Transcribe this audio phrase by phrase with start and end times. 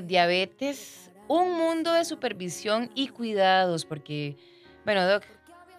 [0.00, 4.36] Diabetes, un mundo de supervisión y cuidados, porque,
[4.84, 5.24] bueno, Doc,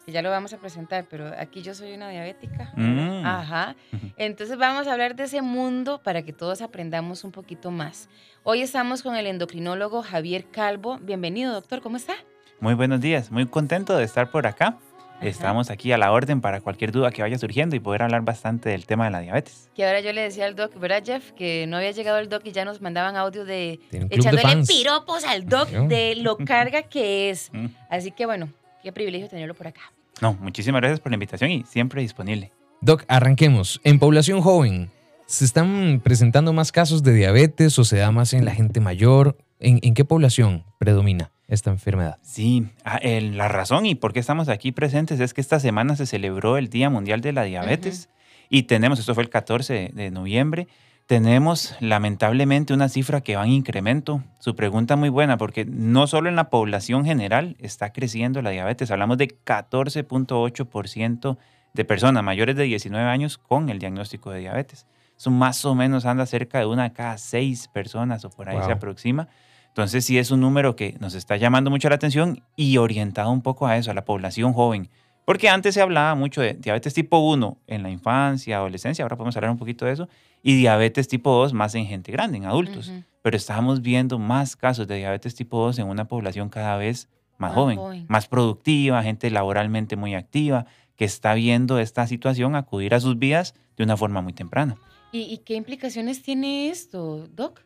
[0.05, 2.71] que ya lo vamos a presentar, pero aquí yo soy una diabética.
[2.75, 3.25] Mm.
[3.25, 3.75] Ajá.
[4.17, 8.09] Entonces vamos a hablar de ese mundo para que todos aprendamos un poquito más.
[8.43, 10.99] Hoy estamos con el endocrinólogo Javier Calvo.
[11.01, 12.15] Bienvenido, doctor, ¿cómo está?
[12.59, 14.77] Muy buenos días, muy contento de estar por acá.
[15.23, 15.29] Ajá.
[15.29, 18.69] Estamos aquí a la orden para cualquier duda que vaya surgiendo y poder hablar bastante
[18.69, 19.69] del tema de la diabetes.
[19.75, 21.31] Que ahora yo le decía al doc, ¿verdad, Jeff?
[21.31, 24.67] Que no había llegado el doc y ya nos mandaban audio de de echándole fans.
[24.67, 25.87] piropos al doc Yo.
[25.87, 27.49] de lo carga que es.
[27.63, 27.67] Mm.
[27.89, 28.49] Así que bueno,
[28.81, 29.81] qué privilegio tenerlo por acá.
[30.21, 32.51] No, muchísimas gracias por la invitación y siempre disponible.
[32.81, 33.79] Doc, arranquemos.
[33.83, 34.89] En población joven,
[35.25, 39.37] ¿se están presentando más casos de diabetes o se da más en la gente mayor?
[39.59, 42.17] ¿En, en qué población predomina esta enfermedad?
[42.21, 45.95] Sí, ah, el- la razón y por qué estamos aquí presentes es que esta semana
[45.95, 48.09] se celebró el Día Mundial de la Diabetes
[48.49, 50.67] y tenemos, esto fue el 14 de, de noviembre,
[51.05, 54.23] tenemos lamentablemente una cifra que va en incremento.
[54.39, 58.89] Su pregunta muy buena porque no solo en la población general está creciendo la diabetes,
[58.89, 61.37] hablamos de 14.8%
[61.73, 64.85] de personas mayores de 19 años con el diagnóstico de diabetes.
[65.17, 68.57] Eso más o menos anda cerca de una de cada seis personas o por ahí
[68.59, 68.71] se Wow.
[68.73, 69.27] aproxima.
[69.73, 73.41] Entonces sí es un número que nos está llamando mucho la atención y orientado un
[73.41, 74.87] poco a eso, a la población joven.
[75.25, 79.35] Porque antes se hablaba mucho de diabetes tipo 1 en la infancia, adolescencia, ahora podemos
[79.35, 80.09] hablar un poquito de eso,
[80.43, 82.91] y diabetes tipo 2 más en gente grande, en adultos.
[83.23, 87.49] Pero estamos viendo más casos de diabetes tipo 2 en una población cada vez más,
[87.49, 88.05] Más joven, joven.
[88.09, 93.55] más productiva, gente laboralmente muy activa, que está viendo esta situación acudir a sus vidas
[93.75, 94.75] de una forma muy temprana.
[95.11, 97.61] ¿Y, y qué implicaciones tiene esto, doc?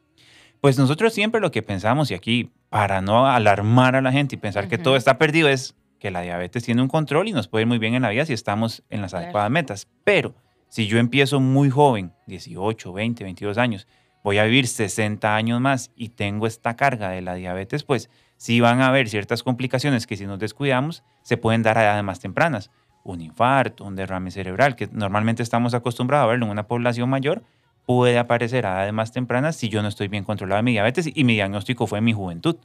[0.62, 4.40] Pues nosotros siempre lo que pensamos, y aquí para no alarmar a la gente y
[4.40, 7.64] pensar que todo está perdido, es que la diabetes tiene un control y nos puede
[7.64, 9.26] ir muy bien en la vida si estamos en las Claro.
[9.26, 9.88] adecuadas metas.
[10.04, 10.36] Pero
[10.70, 13.88] si yo empiezo muy joven, 18, 20, 22 años,
[14.24, 18.60] voy a vivir 60 años más y tengo esta carga de la diabetes, pues sí
[18.60, 22.20] van a haber ciertas complicaciones que si nos descuidamos se pueden dar a edades más
[22.20, 22.70] tempranas.
[23.04, 27.44] Un infarto, un derrame cerebral, que normalmente estamos acostumbrados a verlo en una población mayor,
[27.88, 31.10] puede aparecer a edades más tempranas si yo no estoy bien controlado de mi diabetes
[31.12, 32.58] y mi diagnóstico fue en mi juventud.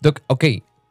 [0.00, 0.44] Doc, ok,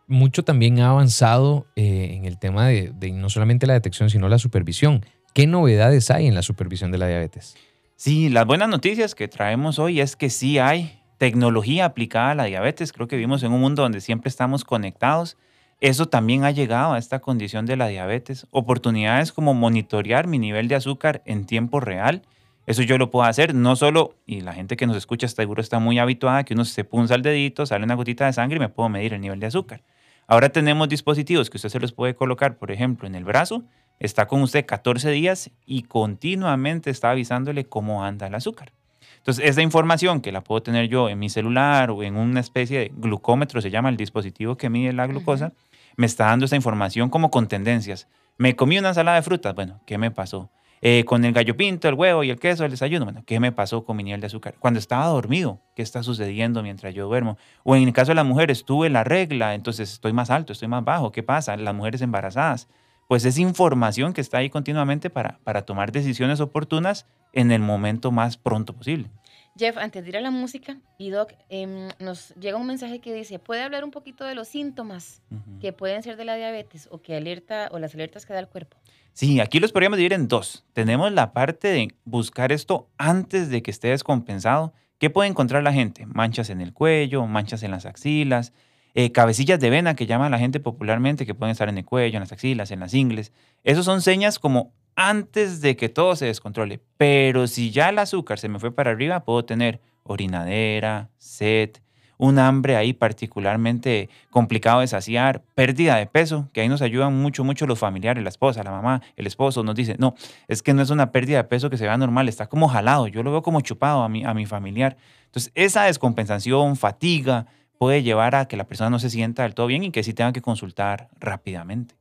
[0.07, 4.29] mucho también ha avanzado eh, en el tema de, de no solamente la detección, sino
[4.29, 5.05] la supervisión.
[5.33, 7.57] ¿Qué novedades hay en la supervisión de la diabetes?
[7.97, 12.45] Sí, las buenas noticias que traemos hoy es que sí hay tecnología aplicada a la
[12.45, 12.93] diabetes.
[12.93, 15.37] Creo que vivimos en un mundo donde siempre estamos conectados.
[15.81, 18.47] Eso también ha llegado a esta condición de la diabetes.
[18.51, 22.21] Oportunidades como monitorear mi nivel de azúcar en tiempo real.
[22.67, 25.79] Eso yo lo puedo hacer, no solo, y la gente que nos escucha seguro está
[25.79, 28.69] muy habituada, que uno se punza el dedito, sale una gotita de sangre y me
[28.69, 29.83] puedo medir el nivel de azúcar.
[30.27, 33.63] Ahora tenemos dispositivos que usted se los puede colocar, por ejemplo, en el brazo,
[33.99, 38.71] está con usted 14 días y continuamente está avisándole cómo anda el azúcar.
[39.17, 42.79] Entonces, esa información que la puedo tener yo en mi celular o en una especie
[42.79, 45.53] de glucómetro, se llama el dispositivo que mide la glucosa,
[45.95, 48.07] me está dando esa información como con tendencias.
[48.37, 50.49] Me comí una ensalada de frutas, bueno, ¿qué me pasó?
[50.83, 53.51] Eh, con el gallo pinto, el huevo y el queso, el desayuno, bueno, ¿qué me
[53.51, 54.55] pasó con mi nivel de azúcar?
[54.57, 57.37] Cuando estaba dormido, ¿qué está sucediendo mientras yo duermo?
[57.63, 60.67] O en el caso de las mujeres, tuve la regla, entonces estoy más alto, estoy
[60.67, 61.55] más bajo, ¿qué pasa?
[61.55, 62.67] Las mujeres embarazadas.
[63.07, 68.11] Pues es información que está ahí continuamente para, para tomar decisiones oportunas en el momento
[68.11, 69.11] más pronto posible.
[69.57, 73.13] Jeff, antes de ir a la música, y Doc, em, nos llega un mensaje que
[73.13, 75.21] dice, ¿puede hablar un poquito de los síntomas
[75.59, 78.47] que pueden ser de la diabetes o que alerta o las alertas que da el
[78.47, 78.77] cuerpo?
[79.13, 80.65] Sí, aquí los podríamos dividir en dos.
[80.73, 84.73] Tenemos la parte de buscar esto antes de que esté descompensado.
[84.97, 86.05] ¿Qué puede encontrar la gente?
[86.05, 88.53] Manchas en el cuello, manchas en las axilas,
[88.93, 92.17] eh, cabecillas de vena que llama la gente popularmente, que pueden estar en el cuello,
[92.17, 93.31] en las axilas, en las ingles.
[93.63, 96.81] Esos son señas como antes de que todo se descontrole.
[96.97, 101.71] Pero si ya el azúcar se me fue para arriba, puedo tener orinadera, sed,
[102.21, 107.43] un hambre ahí particularmente complicado de saciar, pérdida de peso, que ahí nos ayudan mucho,
[107.43, 110.13] mucho los familiares, la esposa, la mamá, el esposo, nos dice, no,
[110.47, 113.07] es que no es una pérdida de peso que se vea normal, está como jalado,
[113.07, 114.97] yo lo veo como chupado a mi, a mi familiar.
[115.25, 117.47] Entonces, esa descompensación, fatiga,
[117.79, 120.13] puede llevar a que la persona no se sienta del todo bien y que sí
[120.13, 121.95] tenga que consultar rápidamente.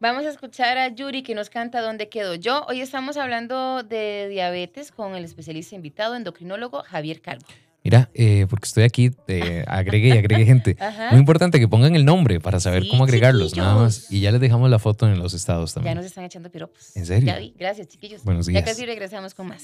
[0.00, 2.66] Vamos a escuchar a Yuri que nos canta ¿Dónde quedo yo?
[2.68, 7.46] Hoy estamos hablando de diabetes con el especialista invitado, endocrinólogo Javier Calvo.
[7.86, 10.76] Mira, eh, porque estoy aquí, eh, agregué y agregué gente.
[10.80, 11.10] Ajá.
[11.12, 14.10] Muy importante que pongan el nombre para saber Sí, cómo agregarlos, nada más.
[14.10, 15.96] Y ya les dejamos la foto en los estados Ya también.
[15.96, 16.96] nos están echando piropos.
[16.96, 17.28] ¿En serio?
[17.28, 17.54] Ya vi.
[17.56, 18.24] Gracias, chiquillos.
[18.24, 18.64] Buenos Ya días.
[18.64, 19.62] casi regresamos con más.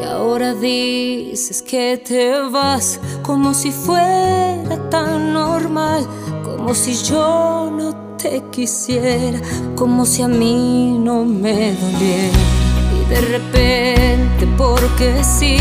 [0.00, 6.06] Y ahora dices que te vas como si fuera tan normal,
[6.44, 9.40] como si yo no te quisiera
[9.76, 12.38] como si a mí no me doliera.
[12.94, 15.56] Y de repente, porque sí,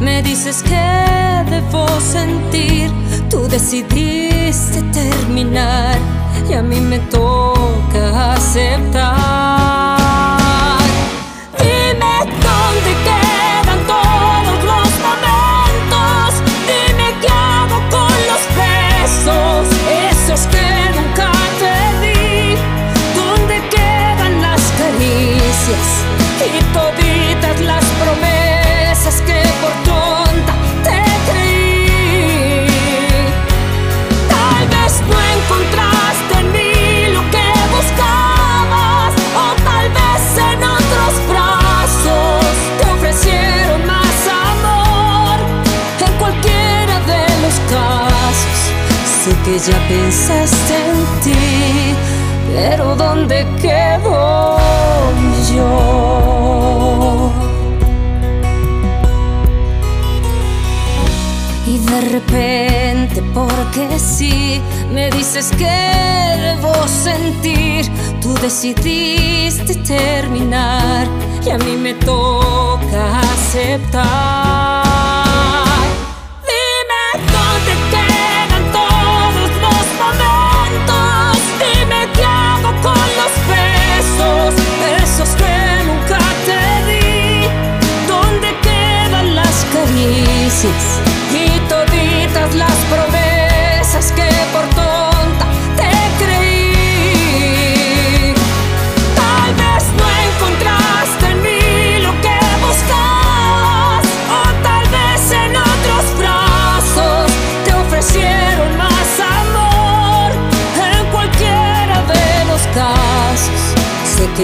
[0.00, 2.90] me dices que debo sentir,
[3.28, 5.98] tú decidiste terminar
[6.48, 9.65] y a mí me toca aceptar.
[49.58, 51.94] Ya pensaste en ti,
[52.54, 54.58] pero ¿dónde quedo
[55.54, 57.32] yo?
[61.66, 64.60] Y de repente, porque sí,
[64.92, 65.64] me dices que
[66.38, 71.08] debo sentir, tú decidiste terminar
[71.44, 74.76] y a mí me toca aceptar.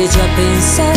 [0.09, 0.92] Sé que ya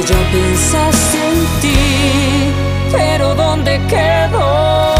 [0.00, 1.76] ya pensaste en ti,
[2.92, 4.94] pero ¿dónde quedo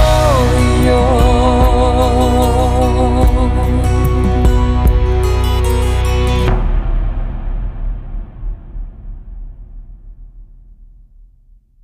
[0.86, 1.24] yo?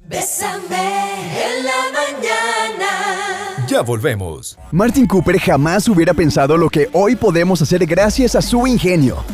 [0.09, 0.77] Bésame
[1.47, 3.67] en la mañana.
[3.69, 4.59] Ya volvemos.
[4.73, 9.25] Martin Cooper jamás hubiera pensado lo que hoy podemos hacer gracias a su ingenio.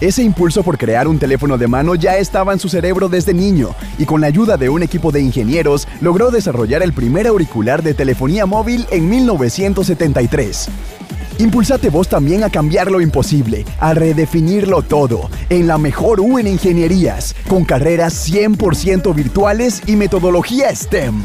[0.00, 3.74] Ese impulso por crear un teléfono de mano ya estaba en su cerebro desde niño
[3.98, 7.94] y con la ayuda de un equipo de ingenieros logró desarrollar el primer auricular de
[7.94, 10.68] telefonía móvil en 1973.
[11.38, 16.46] Impulsate vos también a cambiar lo imposible, a redefinirlo todo, en la mejor U en
[16.46, 21.22] ingenierías, con carreras 100% virtuales y metodología STEM.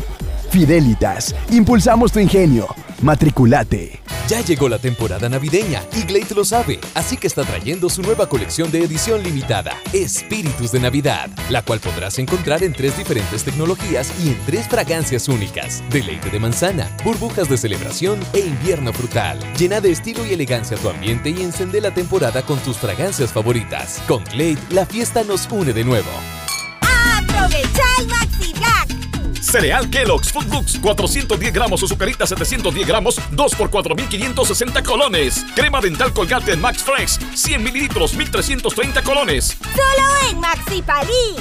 [0.49, 2.67] Fidelitas, impulsamos tu ingenio.
[3.01, 3.99] Matriculate.
[4.29, 8.29] Ya llegó la temporada navideña y Glade lo sabe, así que está trayendo su nueva
[8.29, 14.13] colección de edición limitada, Espíritus de Navidad, la cual podrás encontrar en tres diferentes tecnologías
[14.23, 19.39] y en tres fragancias únicas: deleite de manzana, burbujas de celebración e invierno frutal.
[19.57, 23.99] Llena de estilo y elegancia tu ambiente y encende la temporada con tus fragancias favoritas.
[24.07, 26.38] Con Glade, la fiesta nos une de nuevo.
[29.49, 35.43] Cereal Kellogg's Food Looks, 410 gramos, azucarita 710 gramos, 2 por 4,560 colones.
[35.55, 39.57] Crema dental colgate Max Fresh, 100 mililitros, 1,330 colones.
[39.75, 41.35] Solo en Maxi Palí.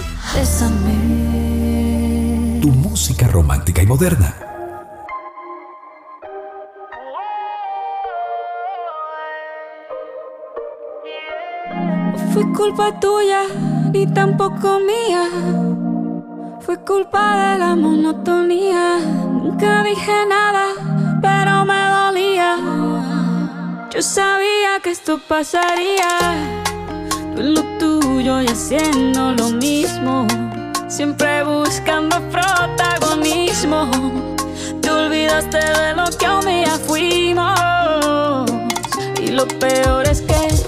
[2.63, 4.35] Tu música romántica y moderna.
[12.33, 13.43] fue culpa tuya,
[13.93, 15.88] ni tampoco mía
[16.69, 18.99] fue culpa de la monotonía.
[18.99, 20.67] Nunca dije nada,
[21.23, 22.59] pero me dolía.
[23.91, 26.11] Yo sabía que esto pasaría.
[27.35, 30.27] Tú en lo tuyo y haciendo lo mismo.
[30.89, 33.89] Siempre buscando protagonismo.
[34.83, 38.51] Te olvidaste de lo que un día fuimos.
[39.23, 40.68] Y lo peor es que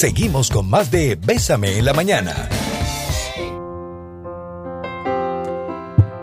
[0.00, 2.48] Seguimos con más de Bésame en la mañana.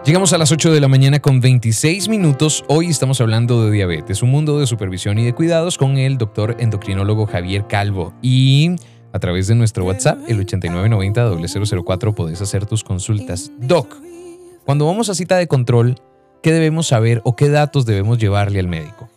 [0.03, 2.65] Llegamos a las 8 de la mañana con 26 minutos.
[2.69, 6.55] Hoy estamos hablando de diabetes, un mundo de supervisión y de cuidados con el doctor
[6.57, 8.15] endocrinólogo Javier Calvo.
[8.24, 8.72] Y
[9.13, 13.51] a través de nuestro WhatsApp, el 8990-004, podés hacer tus consultas.
[13.60, 13.96] Doc,
[14.65, 16.01] cuando vamos a cita de control,
[16.41, 19.07] ¿qué debemos saber o qué datos debemos llevarle al médico?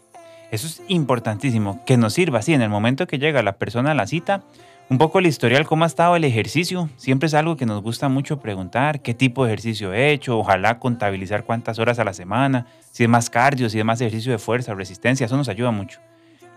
[0.51, 3.95] Eso es importantísimo, que nos sirva así en el momento que llega la persona a
[3.95, 4.43] la cita.
[4.89, 6.89] Un poco el historial, cómo ha estado el ejercicio.
[6.97, 10.81] Siempre es algo que nos gusta mucho preguntar, qué tipo de ejercicio he hecho, ojalá
[10.81, 14.39] contabilizar cuántas horas a la semana, si es más cardio, si es más ejercicio de
[14.39, 16.01] fuerza, resistencia, eso nos ayuda mucho.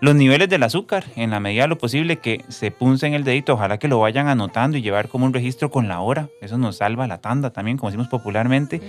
[0.03, 3.23] Los niveles del azúcar, en la medida de lo posible que se punce en el
[3.23, 6.27] dedito, ojalá que lo vayan anotando y llevar como un registro con la hora.
[6.41, 8.81] Eso nos salva la tanda también, como decimos popularmente.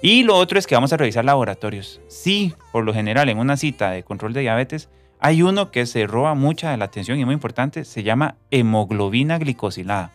[0.00, 2.00] Y lo otro es que vamos a revisar laboratorios.
[2.08, 4.88] Sí, por lo general, en una cita de control de diabetes,
[5.20, 9.36] hay uno que se roba mucha de la atención y muy importante, se llama hemoglobina
[9.36, 10.10] glicosilada.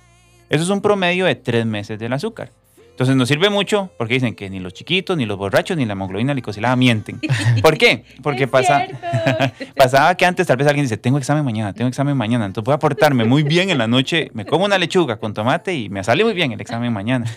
[0.49, 2.49] Eso es un promedio de tres meses del azúcar.
[2.97, 5.93] Entonces nos sirve mucho porque dicen que ni los chiquitos, ni los borrachos, ni la
[5.93, 7.21] hemoglobina glicosilada mienten.
[7.61, 8.03] ¿Por qué?
[8.23, 8.87] Porque pasa,
[9.75, 12.73] pasaba que antes tal vez alguien dice, tengo examen mañana, tengo examen mañana, entonces voy
[12.73, 16.03] a portarme muy bien en la noche, me como una lechuga con tomate y me
[16.03, 17.27] sale muy bien el examen mañana.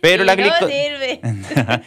[0.00, 1.20] Pero Y la no glico- sirve.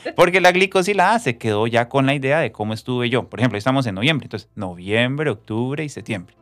[0.15, 3.27] Porque la glicosilada se quedó ya con la idea de cómo estuve yo.
[3.29, 6.35] Por ejemplo, estamos en noviembre, entonces noviembre, octubre y septiembre.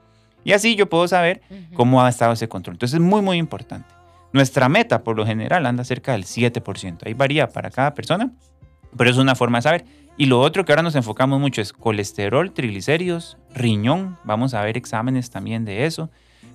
[0.44, 1.40] Y así yo puedo saber
[1.74, 2.74] cómo ha estado ese control.
[2.76, 3.88] Entonces es muy, muy importante.
[4.34, 7.06] Nuestra meta, por lo general, anda cerca del 7%.
[7.06, 8.32] Ahí varía para cada persona,
[8.96, 9.86] pero es una forma de saber.
[10.18, 14.18] Y lo otro que ahora nos enfocamos mucho es colesterol, triglicéridos, riñón.
[14.24, 16.10] Vamos a ver exámenes también de eso.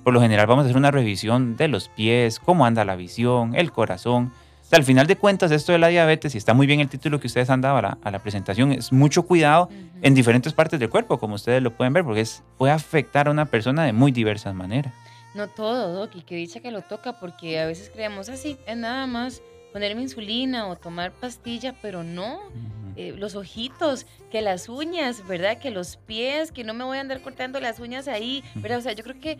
[0.04, 3.54] Por lo general vamos a hacer una revisión de los pies, cómo anda la visión,
[3.54, 4.32] el corazón.
[4.62, 6.88] O sea, al final de cuentas, esto de la diabetes, y está muy bien el
[6.88, 9.68] título que ustedes han dado a la, a la presentación, es mucho cuidado
[10.02, 13.30] en diferentes partes del cuerpo, como ustedes lo pueden ver, porque es, puede afectar a
[13.30, 14.92] una persona de muy diversas maneras.
[15.36, 18.76] No todo, Doc, y que dicha que lo toca, porque a veces creemos así, es
[18.76, 22.40] nada más ponerme insulina o tomar pastilla, pero no.
[22.96, 25.58] Eh, los ojitos, que las uñas, ¿verdad?
[25.58, 28.78] Que los pies, que no me voy a andar cortando las uñas ahí, ¿verdad?
[28.78, 29.38] O sea, yo creo que,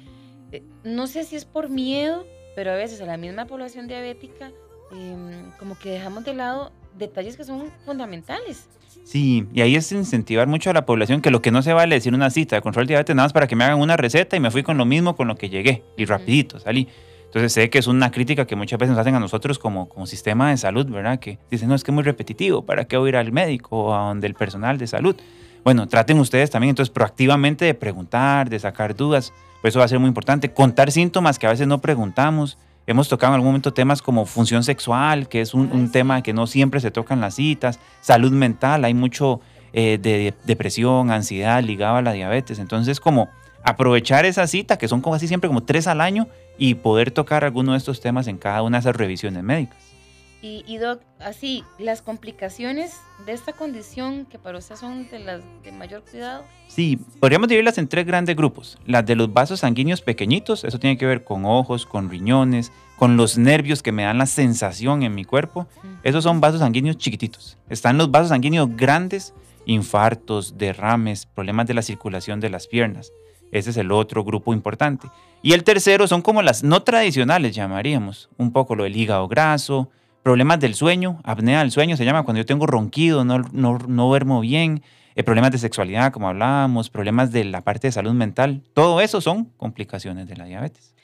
[0.53, 4.53] eh, no sé si es por miedo, pero a veces a la misma población diabética,
[4.93, 8.69] em, como que dejamos de lado detalles que son fundamentales.
[9.05, 11.97] Sí, y ahí es incentivar mucho a la población que lo que no se vale
[11.97, 13.97] es decir una cita de control de diabetes nada más para que me hagan una
[13.97, 16.88] receta y me fui con lo mismo con lo que llegué y rapidito salí.
[17.26, 20.07] Entonces sé que es una crítica que muchas veces nos hacen a nosotros como, como
[20.07, 21.19] sistema de salud, ¿verdad?
[21.19, 23.76] Que dicen, no, es que es muy repetitivo, ¿para qué voy a ir al médico
[23.76, 25.15] o a donde el personal de salud?
[25.62, 29.88] Bueno, traten ustedes también entonces proactivamente de preguntar, de sacar dudas, pues eso va a
[29.88, 30.53] ser muy importante.
[30.53, 32.57] Contar síntomas que a veces no preguntamos.
[32.87, 36.33] Hemos tocado en algún momento temas como función sexual, que es un, un tema que
[36.33, 39.40] no siempre se toca en las citas, salud mental, hay mucho
[39.73, 42.59] eh, de depresión, ansiedad ligado a la diabetes.
[42.59, 43.28] Entonces, como
[43.62, 47.45] aprovechar esa cita, que son como así siempre como tres al año, y poder tocar
[47.45, 49.96] alguno de estos temas en cada una de esas revisiones médicas.
[50.43, 55.43] Y, y Doc, así, las complicaciones de esta condición que para usted son de las
[55.62, 56.45] de mayor cuidado.
[56.69, 58.78] Sí, podríamos dividirlas en tres grandes grupos.
[58.87, 63.16] Las de los vasos sanguíneos pequeñitos, eso tiene que ver con ojos, con riñones, con
[63.16, 65.66] los nervios que me dan la sensación en mi cuerpo.
[66.02, 67.57] Esos son vasos sanguíneos chiquititos.
[67.69, 73.12] Están los vasos sanguíneos grandes, infartos, derrames, problemas de la circulación de las piernas.
[73.52, 75.09] Ese es el otro grupo importante.
[75.43, 78.28] Y el tercero son como las no tradicionales, llamaríamos.
[78.37, 79.90] Un poco lo del hígado graso,
[80.26, 84.09] problemas del sueño, apnea del sueño se llama cuando yo tengo ronquido, no, no, no
[84.09, 84.83] duermo bien,
[85.14, 88.61] eh, problemas de sexualidad, como hablábamos, problemas de la parte de salud mental.
[88.75, 90.97] Todo eso son complicaciones de la diabetes.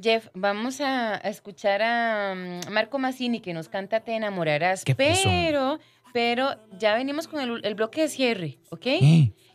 [0.00, 5.80] Jeff, vamos a, escuchar a mm, Marco Massini que nos canta Te enamorarás, pero,
[6.12, 8.86] pero ya venimos con el, el bloque de cierre, ¿ok?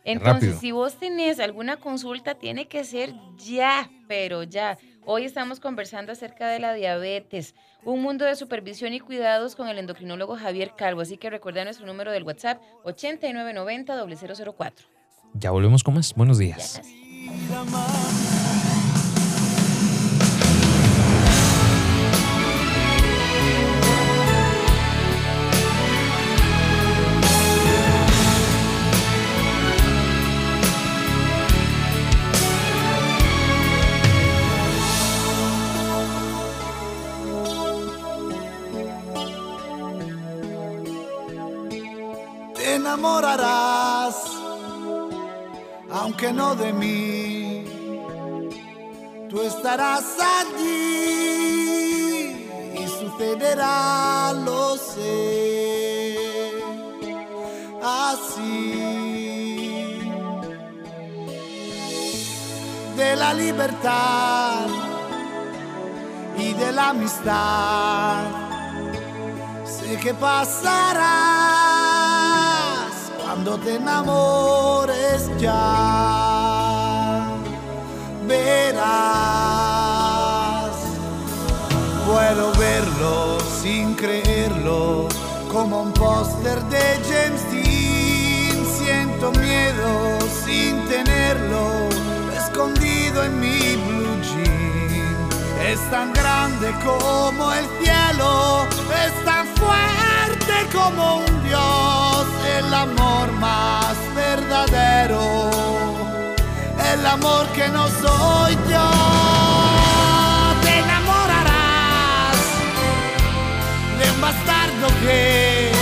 [0.04, 0.60] Entonces, rápido.
[0.60, 4.76] si vos tenés alguna consulta, tiene que ser ya, pero ya.
[5.06, 9.78] Hoy estamos conversando acerca de la diabetes, un mundo de supervisión y cuidados con el
[9.78, 11.02] endocrinólogo Javier Calvo.
[11.02, 14.72] Así que recuerda nuestro número del WhatsApp 8990-004.
[15.34, 16.14] Ya volvemos con más.
[16.14, 16.80] Buenos días.
[42.74, 44.16] Enamorarás,
[45.90, 47.64] aunque no de mí.
[49.30, 50.04] Tú estarás
[50.40, 50.88] allí
[52.78, 56.16] y sucederá, lo sé.
[57.82, 58.94] Así
[62.96, 64.66] de la libertad
[66.38, 68.22] y de la amistad
[69.64, 71.33] sé que pasarás
[73.44, 77.26] cuando te enamores ya.
[78.26, 78.86] Verás,
[82.06, 85.08] puedo verlo sin creerlo,
[85.52, 88.64] como un póster de James Dean.
[88.78, 91.90] Siento miedo sin tenerlo,
[92.34, 95.28] escondido en mi blue jean.
[95.70, 98.66] Es tan grande como el cielo,
[99.04, 99.53] es tan
[100.74, 102.26] como un dios,
[102.58, 105.50] el amor más verdadero,
[106.92, 108.90] el amor que no soy yo.
[110.62, 112.36] Te enamorarás
[113.98, 115.73] de un bastardo que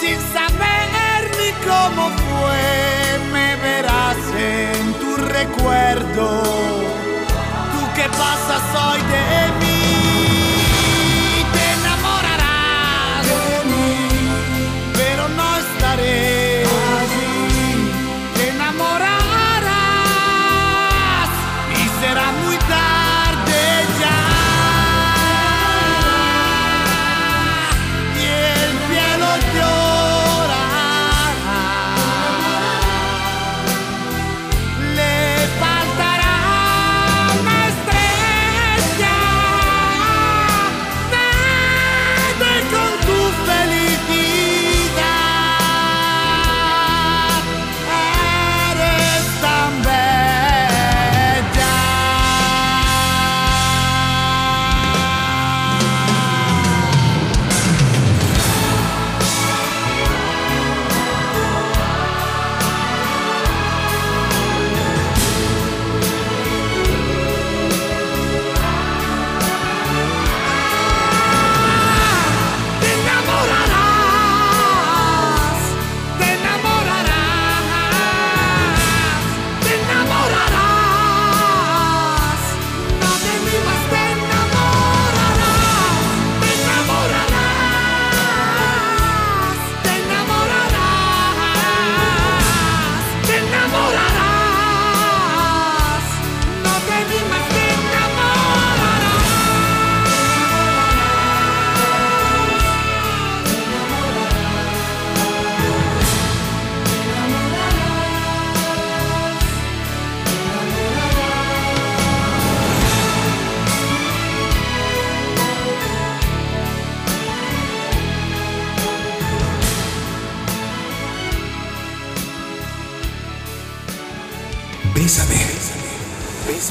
[0.00, 3.18] sin saber ni cómo fue.
[3.32, 6.42] Me verás en tu recuerdo.
[7.72, 9.25] Tú que pasas hoy de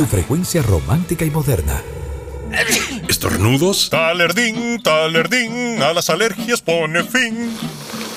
[0.08, 1.82] Frecuencia romántica y moderna.
[3.10, 3.90] ¿Estornudos?
[3.90, 7.52] Talerdín, talerdín, a las alergias pone fin.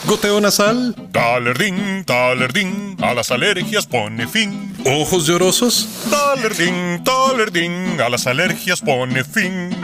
[0.07, 0.95] ¿Goteo nasal?
[1.13, 4.75] Talerdín, talerdín, a las alergias pone fin.
[4.85, 5.89] ¿Ojos llorosos?
[6.11, 9.77] Talerdín, talerdín, a las alergias pone fin.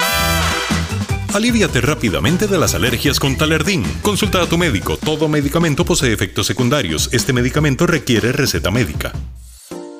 [1.34, 3.82] Aliviate rápidamente de las alergias con Talerdín.
[4.02, 4.96] Consulta a tu médico.
[4.96, 7.08] Todo medicamento posee efectos secundarios.
[7.12, 9.12] Este medicamento requiere receta médica.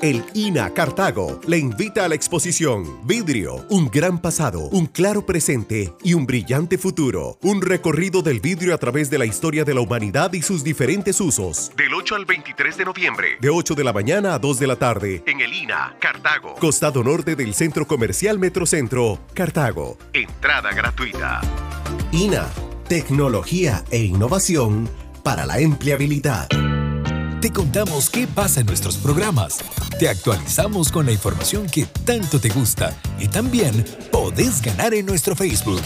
[0.04, 5.94] El INA Cartago le invita a la exposición Vidrio, un gran pasado, un claro presente
[6.02, 7.38] y un brillante futuro.
[7.40, 11.22] Un recorrido del vidrio a través de la historia de la humanidad y sus diferentes
[11.22, 11.72] usos.
[11.74, 13.28] Del 8 al 23 de noviembre.
[13.40, 15.22] De 8 de la mañana a 2 de la tarde.
[15.26, 16.54] En el INA Cartago.
[16.56, 19.96] Costado norte del Centro Comercial Metrocentro, Cartago.
[20.12, 21.40] Entrada gratuita.
[22.12, 22.46] INA,
[22.88, 24.86] tecnología e innovación
[25.22, 26.46] para la empleabilidad.
[27.44, 29.58] Te contamos qué pasa en nuestros programas.
[29.98, 35.36] Te actualizamos con la información que tanto te gusta y también podés ganar en nuestro
[35.36, 35.82] Facebook.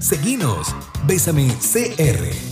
[0.00, 0.74] Seguinos,
[1.06, 2.47] Bésame CR.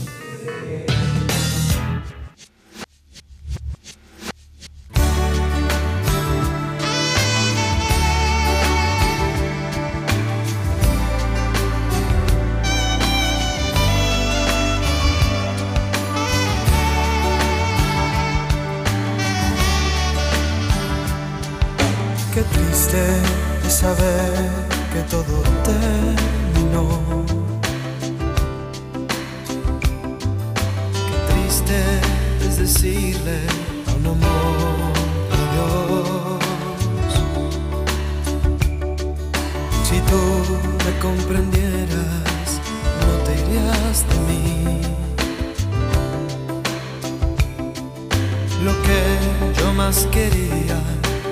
[50.10, 50.80] Quería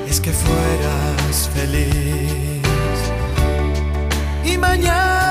[0.09, 2.62] es que fueras feliz.
[4.45, 5.23] Y mañana,